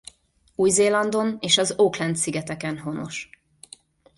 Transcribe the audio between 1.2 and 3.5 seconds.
és az Auckland-szigeteken honos.